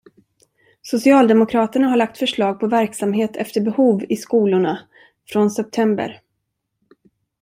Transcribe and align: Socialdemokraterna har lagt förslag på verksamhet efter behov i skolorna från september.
Socialdemokraterna 0.81 1.87
har 1.87 1.97
lagt 1.97 2.17
förslag 2.17 2.59
på 2.59 2.67
verksamhet 2.67 3.35
efter 3.35 3.61
behov 3.61 4.03
i 4.09 4.15
skolorna 4.15 4.79
från 5.27 5.51
september. 5.51 6.21